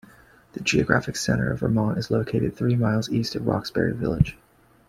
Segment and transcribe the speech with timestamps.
[0.53, 4.35] The geographic center of Vermont is located three miles east of Roxbury village.